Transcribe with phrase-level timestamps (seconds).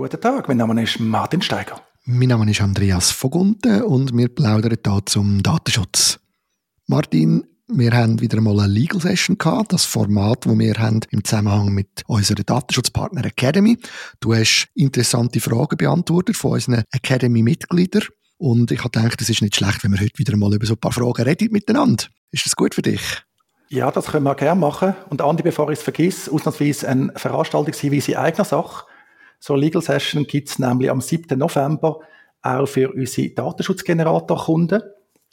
[0.00, 1.78] Guten Tag, mein Name ist Martin Steiger.
[2.06, 6.18] Mein Name ist Andreas Vogunten und wir plaudern hier zum Datenschutz.
[6.86, 11.22] Martin, wir haben wieder einmal eine Legal Session gehabt, das Format, das wir haben im
[11.22, 13.76] Zusammenhang mit unserer Datenschutzpartner Academy.
[14.20, 18.04] Du hast interessante Fragen beantwortet von unseren Academy-Mitgliedern
[18.38, 20.76] und ich habe gedacht, es ist nicht schlecht, wenn wir heute wieder einmal über so
[20.76, 22.04] ein paar Fragen reden miteinander.
[22.30, 23.02] Ist das gut für dich?
[23.68, 24.96] Ja, das können wir gerne machen.
[25.10, 28.86] Und Andi, bevor ich es vergesse, ausnahmsweise ein Veranstaltungshinweis in eigener Sache.
[29.40, 31.38] So eine Legal Session gibt es nämlich am 7.
[31.38, 32.00] November
[32.42, 34.82] auch für unsere Datenschutzgenerator-Kunden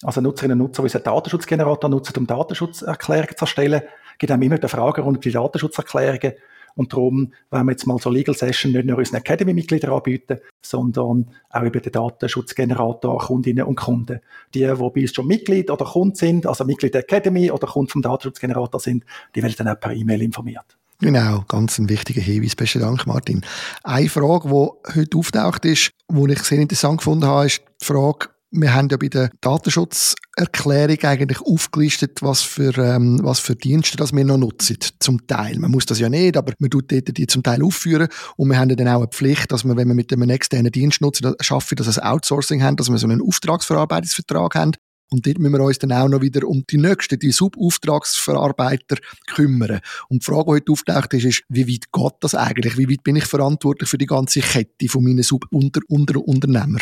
[0.04, 3.82] also Nutzerinnen und Nutzer, die unseren Datenschutzgenerator nutzen, um Datenschutzerklärungen zu erstellen,
[4.18, 6.34] gibt einem immer eine Frage rund um die Datenschutzerklärungen.
[6.76, 11.32] Und darum wollen wir jetzt mal so Legal Session nicht nur unseren Academy-Mitgliedern anbieten, sondern
[11.50, 14.20] auch über den Datenschutzgenerator Kundinnen und Kunden.
[14.54, 17.92] Die, die bei uns schon Mitglied oder Kunde sind, also Mitglied der Academy oder Kunde
[17.92, 19.04] vom Datenschutzgenerator sind,
[19.34, 20.78] die werden dann auch per E-Mail informiert.
[21.00, 22.56] Genau, ganz ein wichtiger Hinweis.
[22.56, 23.46] Besten Dank, Martin.
[23.84, 28.30] Eine Frage, die heute auftaucht ist, die ich sehr interessant gefunden habe, ist die Frage,
[28.50, 34.14] wir haben ja bei der Datenschutzerklärung eigentlich aufgelistet, was für, ähm, was für Dienste das
[34.14, 35.60] wir noch nutzen, zum Teil.
[35.60, 38.58] Man muss das ja nicht, aber man tut dort die zum Teil aufführen und wir
[38.58, 41.76] haben dann auch eine Pflicht, dass wir, wenn wir mit einem externen Dienst nutzen, schaffen,
[41.76, 44.72] dass wir ein Outsourcing haben, dass wir so einen Auftragsverarbeitungsvertrag haben.
[45.10, 49.80] Und dort müssen wir uns dann auch noch wieder um die nächsten, die Subauftragsverarbeiter kümmern.
[50.10, 52.78] Und die Frage, die heute auftaucht ist, ist, wie weit geht das eigentlich?
[52.78, 56.82] Wie weit bin ich verantwortlich für die ganze Kette von meinen Sub-Unternehmern?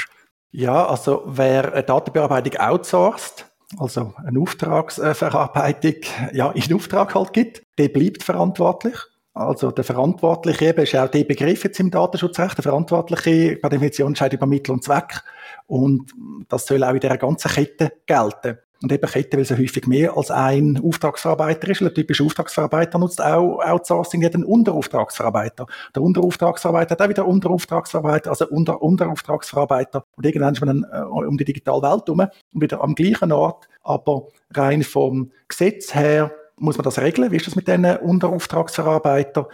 [0.52, 3.46] Ja, also wer eine Datenbearbeitung outsourced,
[3.78, 5.96] also eine Auftragsverarbeitung
[6.34, 8.96] ja, in Auftrag halt gibt, der bleibt verantwortlich.
[9.36, 12.58] Also der Verantwortliche eben ist auch der Begriff jetzt im Datenschutzrecht.
[12.58, 15.22] Der Verantwortliche per Definition entscheidet über Mittel und Zweck.
[15.68, 16.10] Und
[16.48, 18.60] das soll auch in dieser ganzen Kette gelten.
[18.82, 21.82] Und eben Kette, weil es häufig mehr als ein Auftragsverarbeiter ist.
[21.82, 25.66] Ein typischer Auftragsverarbeiter nutzt auch Outsourcing, ja, den Unterauftragsverarbeiter.
[25.94, 30.06] Der Unterauftragsverarbeiter hat auch wieder Unterauftragsverarbeiter, also Unter Unterauftragsverarbeiter.
[30.16, 32.22] Und irgendwann ist man dann äh, um die digitale Welt herum
[32.54, 37.32] und wieder am gleichen Ort, aber rein vom Gesetz her muss man das regeln.
[37.32, 39.46] Wie ist das mit diesen Unterauftragsverarbeitern?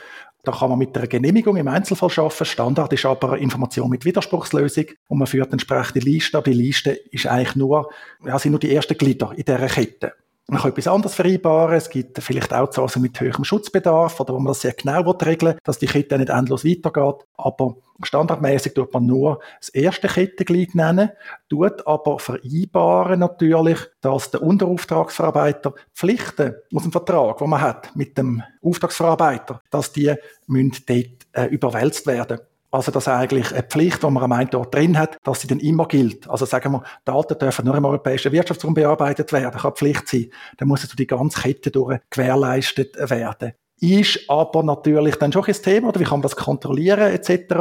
[0.43, 2.45] Da kann man mit einer Genehmigung im Einzelfall schaffen.
[2.45, 6.37] Standard ist aber Information mit Widerspruchslösung und man führt entsprechende Liste.
[6.37, 7.91] Aber die Liste ist eigentlich nur,
[8.25, 10.13] ja, sind nur die ersten Glieder in dieser Kette.
[10.47, 11.75] Man kann etwas anderes vereinbaren.
[11.75, 15.53] Es gibt vielleicht auch Outsourcing mit höherem Schutzbedarf oder wo man das sehr genau regeln
[15.53, 17.25] will, dass die Kette nicht endlos weitergeht.
[17.37, 21.11] Aber standardmäßig tut man nur das erste Kettenglied nennen,
[21.49, 28.17] tut aber vereinbaren natürlich, dass der Unterauftragsverarbeiter Pflichten aus dem Vertrag, den man hat mit
[28.17, 30.13] dem Auftragsverarbeiter, dass die
[30.47, 32.39] müssen dort äh, überwälzt werden.
[32.71, 35.59] Also, dass eigentlich eine Pflicht, die man am einen dort drin hat, dass sie dann
[35.59, 36.29] immer gilt.
[36.29, 40.31] Also, sagen wir, Daten dürfen nur im europäischen Wirtschaftsraum bearbeitet werden, kann Pflicht sein.
[40.57, 43.51] Dann muss durch die ganze Kette durch gewährleistet werden.
[43.81, 47.55] Ist aber natürlich dann schon ein Thema, oder wie kann man das kontrollieren, etc.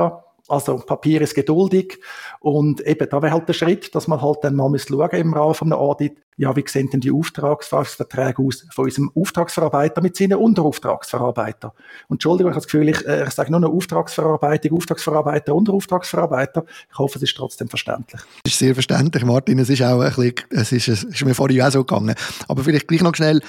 [0.50, 1.98] Also Papier ist geduldig
[2.40, 5.54] und eben da wäre halt der Schritt, dass man halt dann mal schauen im Rahmen
[5.54, 10.38] von einem Audit, ja, wie sehen denn die Auftragsverträge aus von unserem Auftragsverarbeiter mit seinen
[10.38, 11.74] Unterauftragsverarbeiter?
[12.08, 16.64] Und Entschuldigung, ich habe das Gefühl, ich, äh, ich sage nur eine Auftragsverarbeitung, Auftragsverarbeiter, Unterauftragsverarbeiter.
[16.90, 18.22] Ich hoffe, es ist trotzdem verständlich.
[18.44, 19.58] Es ist sehr verständlich, Martin.
[19.58, 22.14] Es ist auch ein bisschen, es ist, es ist mir vorhin auch so gegangen.
[22.48, 23.40] Aber vielleicht gleich noch schnell,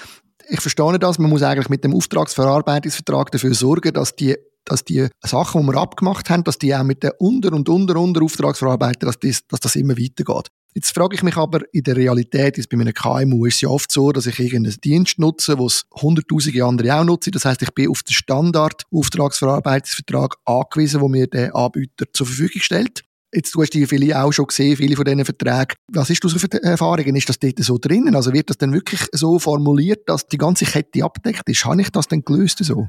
[0.49, 4.35] ich verstehe das, man muss eigentlich mit dem Auftragsverarbeitungsvertrag dafür sorgen, dass die
[4.65, 7.95] dass die Sachen, die wir abgemacht haben, dass die auch mit den Unter- und Unter-
[7.95, 10.47] und Unterauftragsverarbeitern, dass das, dass das immer weitergeht.
[10.73, 13.69] Jetzt frage ich mich aber, in der Realität, ist bei einem KMU ist es ja
[13.69, 17.31] oft so, dass ich irgendeinen Dienst nutze, wo es hunderttausende andere auch nutzen.
[17.31, 23.03] Das heißt, ich bin auf den Standard-Auftragsverarbeitungsvertrag angewiesen, wo mir der Anbieter zur Verfügung stellt.
[23.33, 25.75] Jetzt, du hast die viele auch schon gesehen, viele von diesen Verträgen.
[25.89, 27.17] Was ist für Erfahrungen?
[27.17, 28.15] Ist das dort so drinnen?
[28.15, 31.65] Also wird das dann wirklich so formuliert, dass die ganze Kette abdeckt ist?
[31.65, 32.87] Habe ich das denn gelöst so?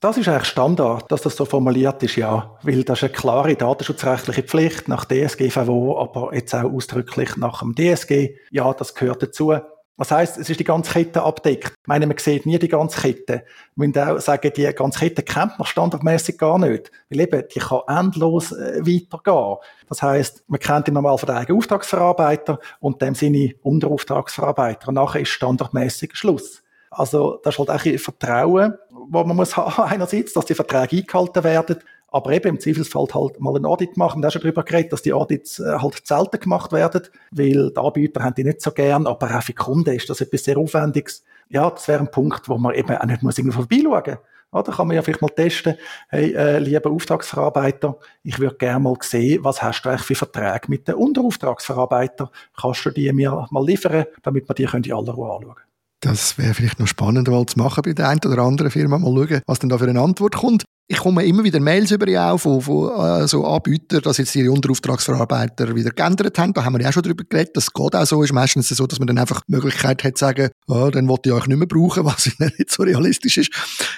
[0.00, 2.56] Das ist eigentlich Standard, dass das so formuliert ist, ja.
[2.62, 7.74] Weil das ist eine klare datenschutzrechtliche Pflicht nach DSGVO, aber jetzt auch ausdrücklich nach dem
[7.74, 8.36] DSG.
[8.52, 9.54] Ja, das gehört dazu.
[9.96, 11.72] Das heißt, es ist die ganze Kette abdeckt.
[11.82, 13.44] Ich meine, man sieht nie die ganze Kette.
[13.74, 16.92] Man muss auch sagen, die ganze Kette kennt man standardmäßig gar nicht.
[17.10, 19.56] Weil eben, die kann endlos äh, weitergehen.
[19.88, 24.86] Das heißt, man kennt im Normalfall den eigenen Auftragsverarbeiter und dem seine Unterauftragsverarbeiter.
[24.86, 26.62] Und nachher ist standardmäßig Schluss.
[26.90, 28.74] Also das ist halt auch ein Vertrauen,
[29.08, 31.76] wo man muss haben, einerseits, dass die Verträge eingehalten werden,
[32.10, 34.22] aber eben im Zweifelsfall halt mal ein Audit machen.
[34.22, 37.76] Da hast schon darüber geredet, dass die Audits äh, halt selten gemacht werden, weil die
[37.76, 41.24] Anbieter haben die nicht so gern, aber auch für Kunden ist das etwas sehr Aufwendiges.
[41.50, 44.18] Ja, das wäre ein Punkt, wo man eben auch nicht muss irgendwie vorbeischauen
[44.52, 45.76] ja, da kann man ja vielleicht mal testen,
[46.08, 50.68] hey, äh, lieber Auftragsverarbeiter, ich würde gerne mal sehen, was hast du eigentlich für Verträge
[50.68, 52.30] mit den Unterauftragsverarbeitern?
[52.58, 55.67] Kannst du die mir mal liefern, damit wir die in aller Ruhe anschauen
[56.00, 58.98] das wäre vielleicht noch spannend mal zu machen bei der einen oder anderen Firma.
[58.98, 60.64] Mal schauen, was denn da für eine Antwort kommt.
[60.86, 64.52] ich komme immer wieder Mails über auch von, von äh, so Anbietern, dass jetzt ihre
[64.52, 66.54] Unterauftragsverarbeiter wieder geändert haben.
[66.54, 67.56] Da haben wir ja auch schon drüber geredet.
[67.56, 68.22] Das geht auch so.
[68.22, 71.30] Ist meistens so, dass man dann einfach die Möglichkeit hat zu sagen, oh, dann wollte
[71.30, 73.50] ich euch nicht mehr brauchen, was nicht so realistisch ist.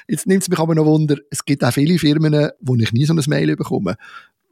[0.08, 3.04] Jetzt nimmt es mich aber noch Wunder, es gibt auch viele Firmen, wo ich nie
[3.04, 3.96] so ein Mail bekomme.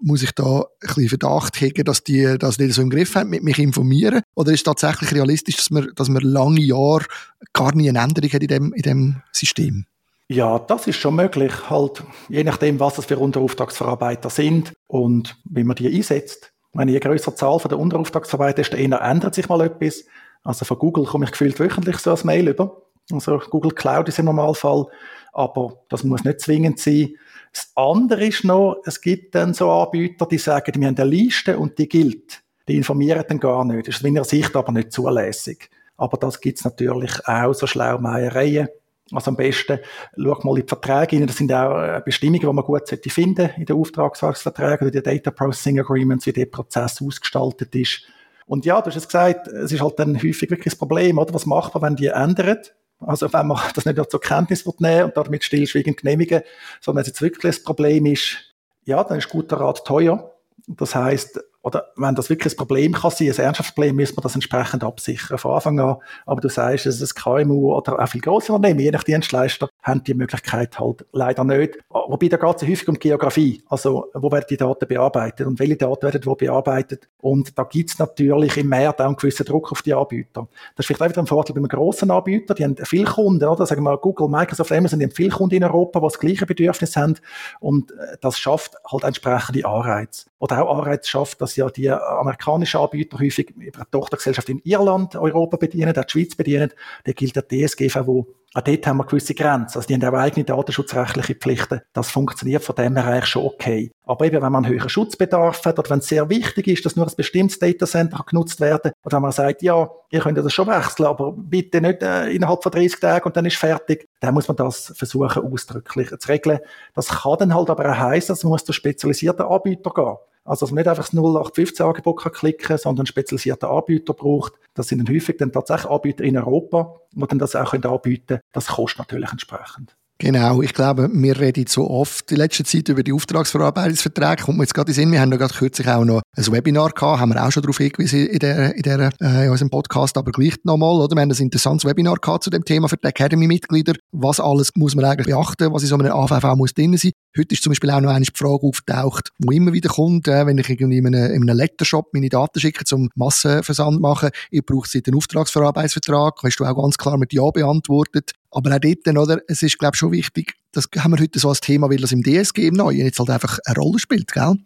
[0.00, 3.30] Muss ich da ein bisschen Verdacht hegen, dass die das nicht so im Griff haben,
[3.30, 4.22] mit mich informieren?
[4.34, 7.04] Oder ist es tatsächlich realistisch, dass man, dass man lange Jahre
[7.52, 9.86] gar nie eine Änderung hat in dem, in dem System?
[10.28, 15.64] Ja, das ist schon möglich, halt je nachdem, was es für Unterauftragsverarbeiter sind und wie
[15.64, 16.52] man die einsetzt.
[16.74, 20.04] Wenn je größere Zahl von der Unterauftragsverarbeiter ist, eher ändert sich mal etwas.
[20.44, 22.82] Also von Google komme ich gefühlt wöchentlich so ein Mail über.
[23.10, 24.86] Also Google Cloud ist im Normalfall,
[25.32, 27.14] aber das muss nicht zwingend sein.
[27.52, 31.58] Das andere ist noch, es gibt dann so Anbieter, die sagen, wir haben eine Liste
[31.58, 32.42] und die gilt.
[32.68, 33.88] Die informieren dann gar nicht.
[33.88, 35.70] Das ist aus meiner Sicht aber nicht zulässig.
[35.96, 38.68] Aber das gibt's natürlich auch, so Schlaumeiereien.
[39.10, 39.78] Also am besten
[40.16, 41.26] schau mal in die Verträge rein.
[41.26, 45.02] Das sind auch äh, Bestimmungen, die man gut sollte finden in den Auftragsverträgen oder den
[45.02, 48.02] Data Processing Agreements, wie der Prozess ausgestaltet ist.
[48.46, 51.34] Und ja, du hast es gesagt, es ist halt dann häufig wirklich das Problem, oder?
[51.34, 52.58] Was macht man, wenn die ändern?
[53.00, 56.42] Also wenn man das nicht zur Kenntnis nehmen und damit stillschweigend genehmigen,
[56.80, 58.36] sondern wenn es jetzt wirklich das Problem ist,
[58.84, 60.34] ja, dann ist guter Rat teuer.
[60.66, 64.22] Das heißt, oder wenn das wirklich ein Problem kann sein, ein ernsthaftes Problem, müssen wir
[64.22, 65.96] das entsprechend absichern von Anfang an.
[66.24, 69.68] Aber du sagst, es ist ein KMU oder auch viel grosse Unternehmen, je nach Dienstleister,
[69.82, 71.78] haben die Möglichkeit halt leider nicht.
[71.90, 73.62] Wobei da geht es häufig um Geografie.
[73.68, 77.08] Also, wo werden die Daten bearbeitet und welche Daten werden wo bearbeitet?
[77.20, 80.46] Und da gibt es natürlich im Markt auch einen gewissen Druck auf die Anbieter.
[80.76, 82.54] Das ist vielleicht auch wieder ein Vorteil bei einem grossen Anbieter.
[82.54, 83.66] Die haben viele Kunden, oder?
[83.66, 86.96] Sagen wir Google, Microsoft, Amazon, die haben viele Kunden in Europa, die das gleiche Bedürfnis
[86.96, 87.16] haben.
[87.60, 90.26] Und äh, das schafft halt entsprechende Anreize.
[90.38, 95.16] Oder auch Anreize schafft, dass ja die amerikanischen Anbieter häufig über eine Tochtergesellschaft in Irland
[95.16, 96.72] Europa bedienen, auch die Schweiz bedienen.
[97.04, 99.76] Da gilt der DSGVO auch dort haben wir gewisse Grenzen.
[99.76, 101.82] Also die haben auch eigene datenschutzrechtliche Pflichten.
[101.92, 103.90] Das funktioniert von dem her eigentlich schon okay.
[104.04, 106.96] Aber eben, wenn man einen höheren Schutzbedarf hat oder wenn es sehr wichtig ist, dass
[106.96, 110.66] nur ein bestimmtes Datacenter genutzt werden oder wenn man sagt, ja, ihr könnt das schon
[110.66, 114.48] wechseln, aber bitte nicht äh, innerhalb von 30 Tagen und dann ist fertig, dann muss
[114.48, 116.60] man das versuchen ausdrücklich zu regeln.
[116.94, 120.16] Das kann dann halt aber auch heißen, dass man muss zu spezialisierten Anbieter gehen.
[120.48, 124.54] Also, dass man nicht einfach das 0815-Angebot klicken kann, sondern einen spezialisierten Anbieter braucht.
[124.72, 128.40] Das sind dann häufig dann tatsächlich Anbieter in Europa, die dann das auch anbieten können.
[128.52, 129.97] Das kostet natürlich entsprechend.
[130.20, 134.42] Genau, ich glaube, wir reden so oft in letzter Zeit über die Auftragsverarbeitungsverträge.
[134.42, 136.90] Kommt mir jetzt gerade in Sinn, wir haben ja gerade kürzlich auch noch ein Webinar
[136.90, 140.16] gehabt, haben wir auch schon darauf hingewiesen in, der, in, der, äh, in unserem Podcast,
[140.16, 141.14] aber gleich nochmal, oder?
[141.14, 143.94] Wir haben ein interessantes Webinar gehabt zu dem Thema für die Academy-Mitglieder.
[144.10, 147.12] Was alles muss man eigentlich beachten, was in so einem AVV muss drin sein.
[147.38, 150.58] Heute ist zum Beispiel auch noch eine Frage aufgetaucht, die immer wieder kommt, äh, wenn
[150.58, 154.30] ich irgendwie in einem, in einem Lettershop meine Daten schicke zum Massenversand machen.
[154.50, 156.40] Ich brauche einen Auftragsverarbeitsvertrag.
[156.42, 158.32] Hast du auch ganz klar mit Ja beantwortet.
[158.50, 159.40] Aber auch dort, oder?
[159.46, 162.12] Es ist, glaube ich, schon wichtig, das haben wir heute so als Thema, weil das
[162.12, 164.56] im DSG im Neuen jetzt halt einfach eine Rolle spielt, gell?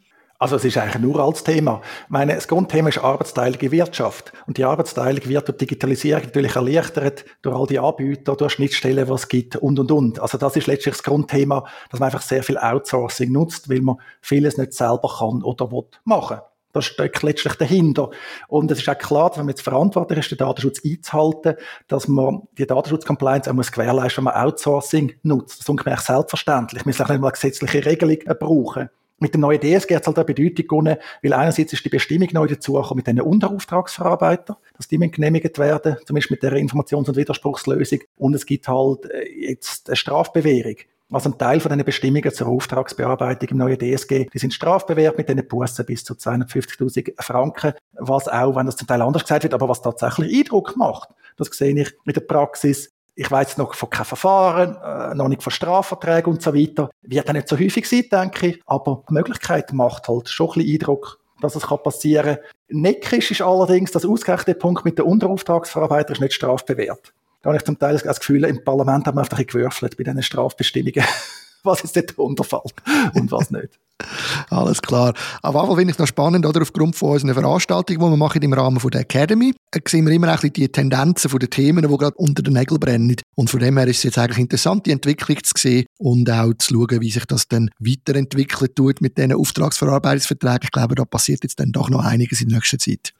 [0.43, 1.81] Also es ist eigentlich ein uraltes Thema.
[2.06, 4.32] Ich meine, das Grundthema ist arbeitsteilige Wirtschaft.
[4.49, 9.23] Und die Arbeitsteilung wird durch Digitalisierung natürlich erleichtert, durch all die Anbieter, durch Schnittstellen, was
[9.23, 10.19] es gibt und, und, und.
[10.19, 13.99] Also das ist letztlich das Grundthema, dass man einfach sehr viel Outsourcing nutzt, weil man
[14.20, 16.38] vieles nicht selber kann oder will machen.
[16.73, 18.11] Das steckt letztlich dahinter.
[18.49, 21.57] Und es ist auch klar, wenn man jetzt verantwortlich ist, den Datenschutz einzuhalten,
[21.89, 25.59] dass man die Datenschutzcompliance auch muss gewährleisten, wenn man Outsourcing nutzt.
[25.59, 26.85] Das ist ungefähr selbstverständlich.
[26.85, 28.88] Man muss auch nicht mal gesetzliche Regelung brauchen.
[29.23, 32.29] Mit dem neuen DSG hat es halt eine Bedeutung gewonnen, weil einerseits ist die Bestimmung
[32.33, 38.00] neu dazugekommen mit den Unterauftragsverarbeitern, dass die genehmigt werden, zumindest mit der Informations- und Widerspruchslösung.
[38.17, 40.75] Und es gibt halt äh, jetzt eine Strafbewährung.
[41.12, 45.28] Also ein Teil von den Bestimmungen zur Auftragsbearbeitung im neuen DSG, die sind strafbewehrt mit
[45.28, 49.52] diesen Bussen bis zu 250.000 Franken, was auch, wenn das zum Teil anders gesagt wird,
[49.52, 51.11] aber was tatsächlich Eindruck macht.
[51.37, 55.42] Das sehe ich in der Praxis ich weiß noch von keinem Verfahren, äh, noch nicht
[55.42, 56.90] von Strafverträgen und so weiter.
[57.02, 58.62] Wird ja nicht so häufig sein, denke ich.
[58.64, 62.45] Aber die Möglichkeit macht halt schon ein bisschen Eindruck, dass es passieren kann.
[62.81, 67.12] Neckisch ist allerdings, dass ausgerechnet Punkt mit der Unterauftragsverarbeiter ist nicht strafbewehrt.
[67.42, 70.04] Da habe ich zum Teil das Gefühl, im Parlament haben wir einfach ein gewürfelt bei
[70.04, 71.04] diesen Strafbestimmungen.
[71.64, 72.75] was ist dort unterfällt
[73.14, 73.78] und was nicht.
[74.50, 75.14] Alles klar.
[75.42, 76.62] Auf jeden Fall finde ich das spannend, oder?
[76.62, 80.28] Aufgrund von unserer Veranstaltung, die wir machen im Rahmen der Academy, äh, sehen wir immer
[80.28, 83.16] ein bisschen die Tendenzen von den Themen, die gerade unter den Nägeln brennen.
[83.37, 86.52] Und von dem her ist es jetzt eigentlich interessant, die Entwicklung zu sehen und auch
[86.58, 90.61] zu schauen, wie sich das dann weiterentwickelt tut mit diesen Auftragsverarbeitungsverträgen.
[90.64, 93.12] Ich glaube, da passiert jetzt dann doch noch einiges in der nächsten Zeit.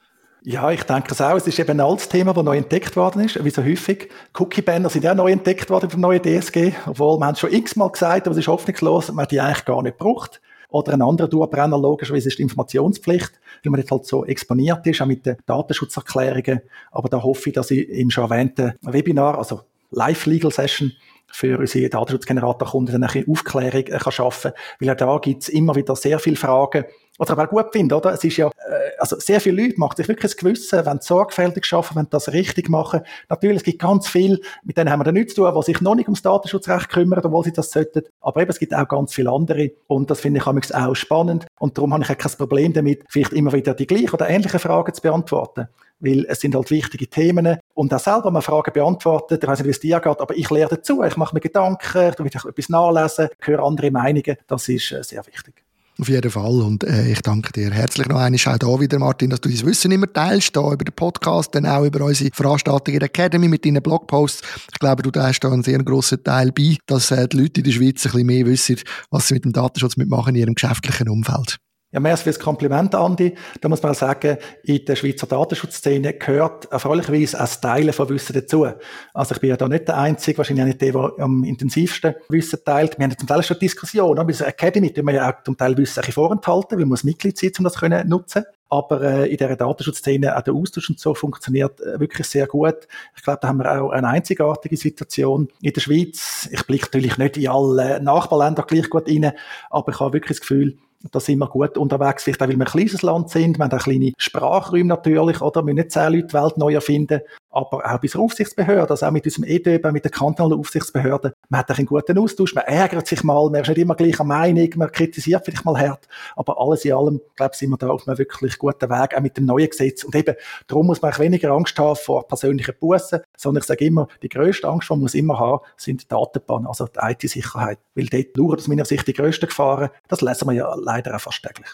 [0.45, 1.37] Ja, ich denke es auch.
[1.37, 4.09] Es ist eben ein altes Thema, das neu entdeckt worden ist, wie so häufig.
[4.37, 8.33] Cookie-Banner sind ja neu entdeckt worden vom neuen DSG, obwohl man schon x-mal gesagt, aber
[8.33, 10.41] es ist hoffnungslos, man die eigentlich gar nicht braucht.
[10.67, 13.31] Oder ein anderer Durbrenner, logischerweise, ist die Informationspflicht,
[13.63, 16.61] weil man jetzt halt so exponiert ist, auch mit den Datenschutzerklärungen.
[16.91, 19.61] Aber da hoffe ich, dass ich im schon erwähnten Webinar, also
[19.93, 20.93] Live-Legal-Session
[21.33, 24.61] für unsere Datenschutzgeneratorkunden dann eine Aufklärung äh, kann schaffen kann.
[24.79, 26.85] Weil auch da gibt es immer wieder sehr viele Fragen,
[27.17, 28.13] was ich aber auch gut finde, oder?
[28.13, 31.07] Es ist ja, äh, also sehr viele Leute machen sich wirklich das Gewissen, wenn sie
[31.07, 33.01] sorgfältig schaffen, wenn sie das richtig machen.
[33.29, 35.81] Natürlich, es gibt ganz viel, mit denen haben wir dann nichts zu tun, die sich
[35.81, 38.03] noch nicht ums Datenschutzrecht kümmern, obwohl sie das sollten.
[38.21, 39.71] Aber eben, es gibt auch ganz viele andere.
[39.87, 41.45] Und das finde ich auch spannend.
[41.59, 44.59] Und darum habe ich auch kein Problem damit, vielleicht immer wieder die gleichen oder ähnlichen
[44.59, 45.67] Fragen zu beantworten
[46.03, 47.57] weil es sind halt wichtige Themen.
[47.75, 50.49] Und auch selber mal Fragen beantworten, ich weiß nicht, wie es dir geht, aber ich
[50.49, 54.91] lerne dazu, ich mache mir Gedanken, ich will etwas nachlesen, höre andere Meinungen, das ist
[54.91, 55.63] äh, sehr wichtig.
[55.99, 56.61] Auf jeden Fall.
[56.61, 59.63] Und äh, ich danke dir herzlich noch einmal auch da wieder, Martin, dass du dein
[59.63, 63.47] Wissen immer teilst, da über den Podcast, dann auch über unsere Veranstaltung in der Academy
[63.47, 64.41] mit deinen Blogposts.
[64.71, 67.65] Ich glaube, du teilst da einen sehr grossen Teil bei, dass äh, die Leute in
[67.65, 68.79] der Schweiz ein bisschen mehr wissen,
[69.11, 71.59] was sie mit dem Datenschutz mitmachen in ihrem geschäftlichen Umfeld.
[71.93, 73.35] Ja, mehr als fürs Kompliment, Andi.
[73.61, 78.65] Da muss man sagen, in der Schweizer Datenschutzszene gehört erfreulicherweise auch Teilen von Wissen dazu.
[79.13, 82.15] Also ich bin ja da nicht der Einzige, wahrscheinlich auch nicht der, der am intensivsten
[82.29, 82.97] Wissen teilt.
[82.97, 84.25] Wir haben zum Teil schon Diskussionen.
[84.25, 87.37] Bei der Academy tun wir ja auch zum Teil Wissen vorenthalten, weil man muss Mitglied
[87.37, 88.43] sein, um das zu nutzen.
[88.69, 92.87] Aber äh, in dieser Datenschutzszene auch der Austausch und so funktioniert äh, wirklich sehr gut.
[93.15, 96.49] Ich glaube, da haben wir auch eine einzigartige Situation in der Schweiz.
[96.51, 99.31] Ich blicke natürlich nicht in alle Nachbarländer gleich gut rein,
[99.69, 100.79] aber ich habe wirklich das Gefühl,
[101.11, 103.57] da sind wir gut unterwegs, vielleicht auch, weil wir ein kleines Land sind.
[103.57, 105.65] Wir haben auch kleine Sprachräume natürlich, oder?
[105.65, 107.21] Wir müssen nicht zehn Leute die Welt neu erfinden
[107.53, 111.59] aber auch bei der Aufsichtsbehörde, also auch mit unserem EDÖB, mit der kantonalen Aufsichtsbehörde, man
[111.59, 114.91] hat einen guten Austausch, man ärgert sich mal, man ist nicht immer gleicher Meinung, man
[114.91, 118.17] kritisiert vielleicht mal hart, aber alles in allem, glaube ich, sind wir da auf einem
[118.17, 120.03] wirklich guten Weg, auch mit dem neuen Gesetz.
[120.03, 120.35] Und eben,
[120.67, 124.29] darum muss man auch weniger Angst haben vor persönlichen Bussen, sondern ich sage immer, die
[124.29, 127.79] grösste Angst, die man immer haben, sind die Datenbahnen, also die IT-Sicherheit.
[127.95, 129.89] Weil dort lauern aus meiner Sicht die grössten Gefahren.
[130.07, 131.69] Das lesen wir ja leider auch fast täglich.